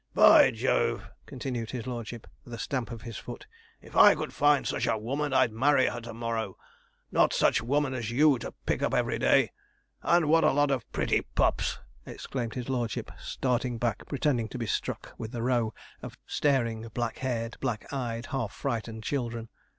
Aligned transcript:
'By 0.15 0.49
Jove!' 0.49 1.05
continued 1.27 1.69
his 1.69 1.85
lordship, 1.85 2.25
with 2.43 2.55
a 2.55 2.57
stamp 2.57 2.89
of 2.89 3.03
his 3.03 3.17
foot, 3.19 3.45
'if 3.83 3.95
I 3.95 4.15
could 4.15 4.33
find 4.33 4.65
such 4.65 4.87
a 4.87 4.97
woman 4.97 5.31
I'd 5.31 5.51
marry 5.51 5.85
her 5.85 6.01
to 6.01 6.11
morrow. 6.15 6.57
Not 7.11 7.33
such 7.33 7.61
women 7.61 7.93
as 7.93 8.09
you 8.09 8.39
to 8.39 8.51
pick 8.65 8.81
up 8.81 8.95
every 8.95 9.19
day. 9.19 9.51
And 10.01 10.27
what 10.27 10.43
a 10.43 10.53
lot 10.53 10.71
of 10.71 10.91
pretty 10.91 11.21
pups!' 11.21 11.77
exclaimed 12.03 12.55
his 12.55 12.67
lordship, 12.67 13.11
starting 13.19 13.77
back, 13.77 14.07
pretending 14.07 14.47
to 14.47 14.57
be 14.57 14.65
struck 14.65 15.13
with 15.19 15.33
the 15.33 15.43
row 15.43 15.71
of 16.01 16.17
staring, 16.25 16.81
black 16.95 17.19
haired, 17.19 17.57
black 17.59 17.93
eyed, 17.93 18.25
half 18.31 18.53
frightened 18.53 19.03
children. 19.03 19.49